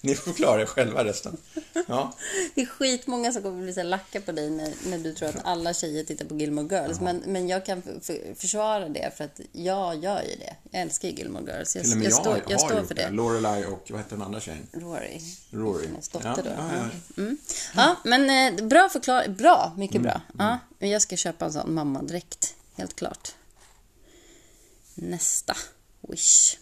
[0.02, 1.36] Ni får klara er själva resten.
[1.88, 2.12] Ja.
[2.54, 5.44] Det är skitmånga som kommer bli så lacka på dig när, när du tror att
[5.44, 7.00] alla tjejer tittar på Gilmore Girls.
[7.00, 10.56] Men, men jag kan för, för, försvara det för att jag gör ju det.
[10.70, 11.76] Jag älskar ju Gilmore Girls.
[11.76, 13.02] Jag, Till och med jag, jag, står, har jag står för det.
[13.02, 13.10] det.
[13.10, 14.66] Lorelai och vad heter den andra tjejen?
[14.72, 15.20] Rory.
[15.50, 15.86] Rory.
[15.86, 16.50] Hennes dotter Ja, då.
[16.56, 16.70] ja,
[17.16, 17.22] ja.
[17.22, 17.38] Mm.
[17.76, 20.20] ja, men eh, bra förklar Bra, mycket Mm, bra.
[20.38, 22.54] Ja, men jag ska köpa en sån mammadräkt.
[22.76, 23.34] Helt klart.
[24.94, 25.56] Nästa.
[26.08, 26.56] Wish.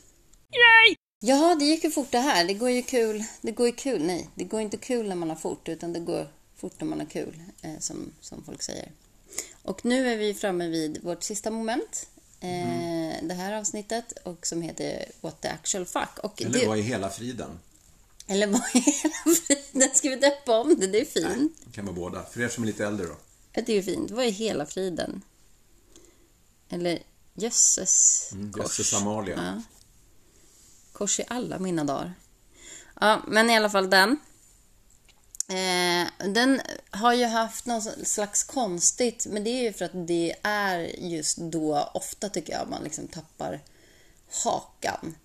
[1.20, 2.44] Ja, det gick ju fort det här.
[2.44, 3.24] Det går ju kul.
[3.40, 4.02] Det går ju kul.
[4.02, 6.98] Nej, det går inte kul när man har fort, utan det går fort när man
[7.00, 8.92] har kul, eh, som, som folk säger.
[9.62, 12.06] Och nu är vi framme vid vårt sista moment.
[12.40, 16.18] Eh, Det här avsnittet och som heter What the actual fuck.
[16.22, 17.58] Och Eller det, vad är hela friden?
[18.30, 19.90] eller vad är hela friden?
[19.94, 20.86] Ska vi döpa om det?
[20.86, 21.52] Det är fint.
[21.64, 22.22] Det kan vara båda.
[22.24, 23.16] För er som är lite äldre då.
[23.52, 24.10] Det är fint.
[24.10, 25.22] Vad är hela friden?
[26.68, 26.98] Eller
[27.34, 28.52] jösses Mm.
[28.58, 29.36] Jösses Amalia.
[29.36, 29.62] Ja.
[30.98, 32.14] Kors i alla mina dagar.
[33.00, 34.18] Ja, men i alla fall den.
[35.48, 40.34] Eh, den har ju haft någon slags konstigt, men det är ju för att det
[40.42, 43.60] är just då ofta tycker jag man liksom tappar
[44.44, 45.16] hakan.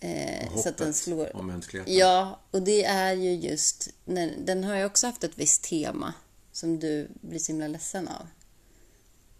[0.00, 1.36] Eh, Och så att den hoppet slår...
[1.36, 1.96] om mänskligheten.
[1.96, 3.88] Ja, och det är ju just...
[4.04, 6.14] När, den har ju också haft ett visst tema
[6.52, 8.26] som du blir så himla ledsen av.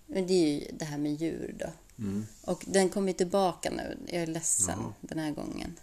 [0.06, 1.72] Men det är ju det här med djur då.
[1.98, 2.26] Mm.
[2.42, 3.98] Och den kommer tillbaka nu.
[4.06, 4.92] Jag är ledsen Ja.
[5.00, 5.76] den här gången.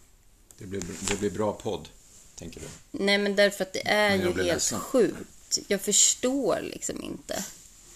[0.58, 1.90] Det blir, det blir bra podd,
[2.36, 2.68] tänker du.
[3.04, 4.80] Nej, men därför att det är ju helt ledsen.
[4.80, 5.60] sjukt.
[5.68, 7.46] Jag förstår liksom inte.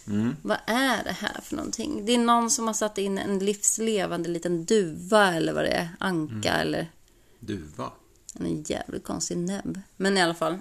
[0.08, 0.36] Mm.
[0.42, 2.06] Vad är det här för någonting?
[2.06, 5.90] Det är någon som har satt in en livslevande liten duva eller vad det är.
[6.00, 6.62] Anka Mm.
[6.68, 6.92] eller
[7.40, 7.92] Duva.
[8.40, 9.82] en jävligt konstig näbb.
[9.98, 10.58] Men i alla fall.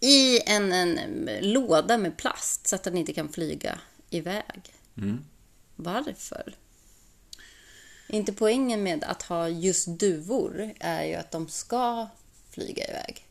[0.00, 3.78] I en, en låda med plast så att den inte kan flyga
[4.10, 4.74] iväg.
[4.96, 5.24] Mm.
[5.76, 6.54] Varför?
[8.08, 12.08] Inte poängen med att ha just duvor är ju att de ska
[12.50, 13.28] flyga iväg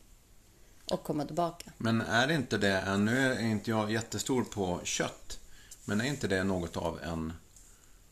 [0.85, 1.71] och komma tillbaka.
[1.77, 5.39] Men är det inte det, nu är inte jag jättestor på kött,
[5.85, 7.33] men är inte det något av en,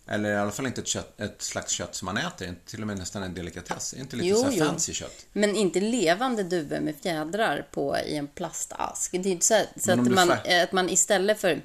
[0.07, 2.87] eller i alla fall inte ett, kött, ett slags kött som man äter, till och
[2.87, 5.25] med nästan en delikatess, inte lite Jo, så fancy kött?
[5.33, 9.11] Men inte levande duvor med fjädrar på i en plastask.
[9.11, 11.61] Det är inte så, här, så att, man, eh, att man istället för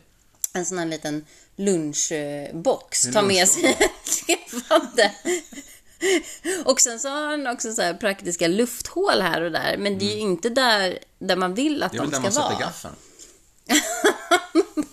[0.53, 1.25] en sån här liten
[1.57, 5.13] lunchbox tar med sig ett levande.
[6.65, 9.77] Och sen så har han också så här praktiska lufthål här och där.
[9.77, 12.11] Men det är ju inte där, där man vill att Mm.
[12.11, 12.67] Det är de väl där ska man sätter vara.
[12.67, 12.95] gaffeln?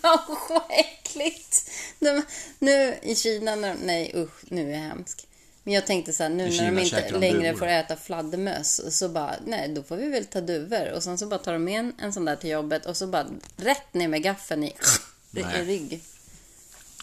[0.30, 1.70] Usch, vad äckligt!
[1.98, 2.22] De,
[2.58, 5.26] nu i Kina, när, nej usch, nu är jag hemsk.
[5.62, 7.58] Men jag tänkte så här, nu när de inte de längre duvor.
[7.58, 10.92] får äta fladdermöss, så bara, nej, då får vi väl ta duvor.
[10.92, 13.06] Och sen så bara tar de med en, en sån där till jobbet och så
[13.06, 14.74] bara rätt ner med gaffeln i,
[15.36, 16.02] i rygg.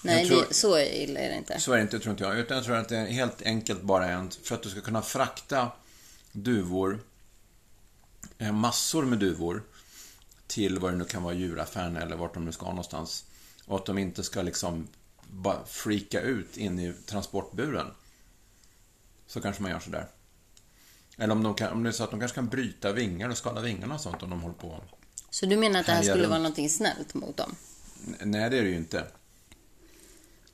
[0.04, 1.60] Nej, tror- det, så illa är det inte.
[1.60, 2.40] Så är det inte, tror inte jag.
[2.40, 5.02] Utan jag tror att det är helt enkelt bara en, för att du ska kunna
[5.02, 5.72] frakta
[6.32, 7.00] duvor,
[8.38, 9.64] eh, massor med duvor,
[10.48, 13.26] till vad det nu kan vara, djuraffären eller vart de nu ska någonstans.
[13.66, 14.88] Och att de inte ska liksom
[15.30, 17.88] bara freaka ut in i transportburen.
[19.28, 20.08] Så kanske man gör sådär.
[21.18, 23.38] Eller om, de kan, om det är så att de kanske kan bryta vingar och
[23.38, 24.84] skada vingarna och sånt om de håller på.
[25.30, 26.30] Så du menar att det här skulle runt.
[26.30, 27.56] vara någonting snällt mot dem?
[28.20, 29.06] Nej, det är det ju inte.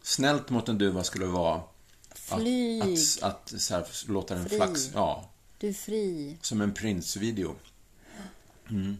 [0.07, 1.61] Snällt mot en duva skulle vara
[2.15, 4.57] Flyg, Att, att, att så här, låta den Fri.
[4.57, 4.89] flax...
[4.93, 6.37] Ja, du är fri.
[6.41, 7.55] som en Prince-video.
[8.69, 8.97] Mm.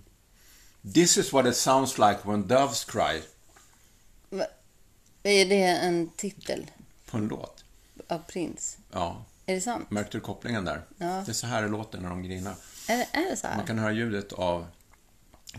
[0.93, 3.21] This is what it sounds like when doves cry.
[4.29, 4.45] Va,
[5.23, 6.71] är det en titel
[7.05, 7.63] På en låt.
[8.07, 8.77] av Prince?
[8.91, 9.91] Ja, Är det sant?
[9.91, 10.81] märkte du kopplingen där?
[10.97, 11.05] Ja.
[11.25, 12.55] Det är så här det låter när de grinar.
[12.87, 13.57] Är, är det så här?
[13.57, 14.65] Man kan höra ljudet av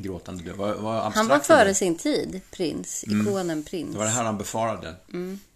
[0.02, 0.56] gråtande duva.
[0.56, 3.04] Vad, vad Han var före sin tid, prins.
[3.04, 3.82] Ikonen prins.
[3.82, 3.92] Mm.
[3.92, 4.94] Det var det här han befarade.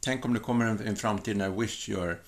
[0.00, 2.18] Tänk om det kommer en, en framtid när Wish gör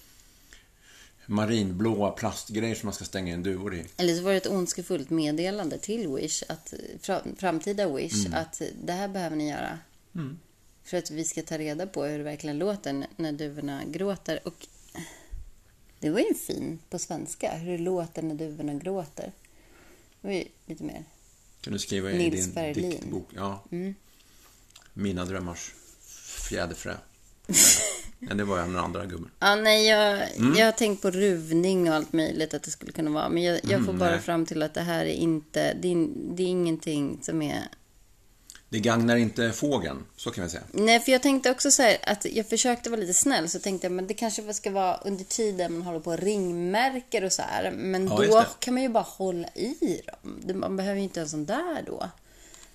[1.27, 3.85] marinblåa plastgrejer som man ska stänga in duvor i.
[3.97, 8.39] Eller så var det ett ondskefullt meddelande till Wish, att, fram- framtida Wish, Mm.
[8.41, 9.79] att det här behöver ni göra.
[10.85, 14.41] För att vi ska ta reda på hur det verkligen låter när duvorna gråter.
[14.45, 14.67] Och
[16.01, 19.33] det var ju fin på svenska, hur det låter när duvorna gråter.
[20.21, 21.05] Det var ju lite mer.
[21.65, 22.91] Kan du skriva i Nils din Ferlin.
[22.91, 23.29] diktbok?
[23.35, 23.65] Ja.
[24.95, 25.73] Mina drömmars
[26.49, 26.95] fjäderfrö.
[28.19, 29.31] Nej, det var ju den andra gubben.
[29.39, 30.55] Ja, nej, jag, Mm.
[30.57, 33.29] jag har tänkt på ruvning och allt möjligt att det skulle kunna vara.
[33.29, 34.21] Men jag, jag får Mm, bara nej.
[34.21, 37.63] fram till att det här är inte, det är, det är ingenting som är
[38.75, 40.63] Det gagnar inte fågeln, så kan vi säga.
[40.73, 43.85] Nej, för jag tänkte också så här att jag försökte vara lite snäll så tänkte
[43.85, 47.43] jag men det kanske ska vara under tiden man håller på och ringmärker och så
[47.43, 47.71] här.
[47.71, 50.61] Men Ja, då kan man ju bara hålla i dem.
[50.61, 52.09] Man behöver ju inte en sån där då.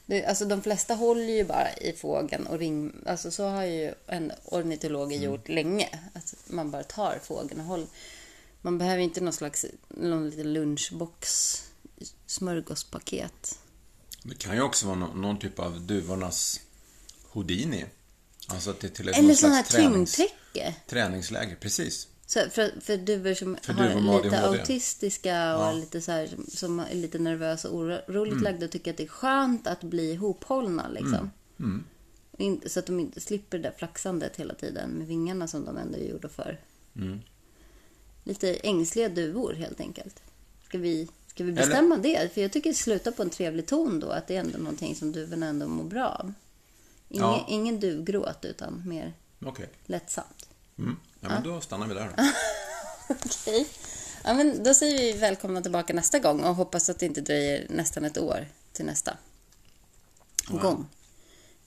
[0.05, 2.91] Det, alltså de flesta håller ju bara i fågeln och ring...
[3.05, 5.23] Alltså så har ju en ornitolog Mm.
[5.23, 5.89] gjort länge.
[6.13, 7.87] Att man bara tar fågeln och håller.
[8.61, 11.55] Man behöver inte någon slags någon liten lunchbox
[12.27, 13.59] smörgåspaket.
[14.23, 16.61] Det kan ju också vara nå- någon typ av duvornas
[17.31, 17.85] Houdini.
[18.47, 20.75] Alltså till, till ett Eller någon sån här tränings, tyngdtäcke.
[20.87, 21.55] träningsläger.
[21.55, 22.07] Precis.
[22.25, 24.59] Så för, för duvor som För har duvor lite ADHD.
[24.59, 25.71] autistiska och Ja.
[25.71, 28.43] lite så här, som är lite nervösa och oroligt Mm.
[28.43, 31.31] lagda och tycker att det är skönt att bli ihophållna liksom.
[31.59, 31.83] Mm.
[32.37, 35.77] In, så att de inte slipper det där flaxandet hela tiden med vingarna som de
[35.77, 36.59] ändå gjorde för.
[36.95, 37.19] Mm.
[38.23, 40.21] lite ängsliga duvor helt enkelt.
[40.65, 42.33] Ska vi, ska vi bestämma det?
[42.33, 44.95] För jag tycker det slutar på en trevlig ton då, att det är ändå någonting
[44.95, 46.33] som duvorna ändå mår bra av.
[47.09, 47.45] Ingen, Ja.
[47.49, 49.13] ingen duvgråt, utan mer
[49.45, 49.69] Okej.
[49.85, 50.49] lättsamt.
[50.79, 50.95] Mm.
[51.21, 52.23] Ja, men då stannar vi där då.
[53.25, 53.67] Okej.
[54.23, 57.65] Ja, men då säger vi välkomna tillbaka nästa gång och hoppas att det inte dröjer
[57.69, 59.17] nästan ett år till nästa
[60.47, 60.87] gång.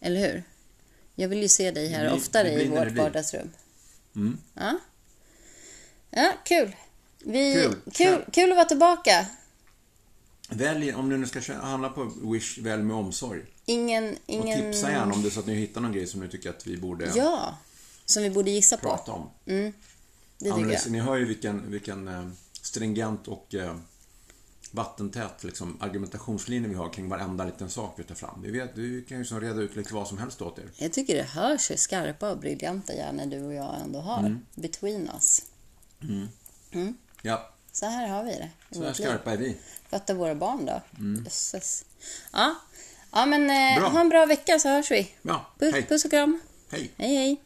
[0.00, 0.44] Eller hur?
[1.14, 3.50] Jag vill ju se dig här blir- oftare i vårt vardagsrum.
[4.16, 4.38] Mm.
[4.54, 4.78] Ja.
[6.10, 6.76] Ja, kul.
[7.18, 7.74] Vi, Kul.
[7.92, 8.24] kul.
[8.32, 9.26] Kul att vara tillbaka.
[10.54, 13.42] Välj, om du nu ska handla på Wish, välj med omsorg.
[13.66, 14.12] Ingen...
[14.12, 14.72] Och ingen...
[14.72, 16.66] tipsa gärna om det är så att ni hittar någon grej som ni tycker att
[16.66, 17.58] vi borde Ja,
[18.04, 18.88] som vi borde gissa på.
[18.88, 19.30] prata om.
[19.44, 19.72] Det
[20.38, 20.92] tycker Analys, jag.
[20.92, 22.28] ni hör ju vilken, vilken eh,
[22.62, 23.76] stringent och eh,
[24.70, 28.42] vattentät liksom, argumentationslinje vi har kring varenda liten sak vi tar fram.
[28.42, 30.70] Vi, vet, vi kan ju som reda ut lite vad som helst åt er.
[30.76, 34.18] Jag tycker det hörs hur skarpa och briljanta hjärnor du och jag ändå har.
[34.18, 34.38] Mm.
[34.54, 35.42] Between us.
[37.22, 39.56] Ja, Så här har vi det så här skarpa är vi.
[39.90, 40.80] Fatta våra barn då.
[41.24, 41.84] Jösses.
[42.32, 42.54] Ja.
[43.12, 45.14] ja, men eh, ha en bra vecka så hörs vi.
[45.22, 45.82] Ja, Puss, hej.
[45.82, 46.40] puss och kram.
[46.70, 46.90] Hej.
[46.96, 47.40] Hej, hej.